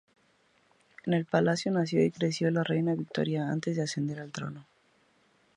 En 1.05 1.13
el 1.13 1.25
palacio 1.25 1.71
nació 1.71 2.03
y 2.03 2.09
creció 2.09 2.49
la 2.49 2.63
reina 2.63 2.95
Victoria 2.95 3.51
antes 3.51 3.75
de 3.75 3.83
ascender 3.83 4.19
al 4.19 4.31
trono. 4.31 4.65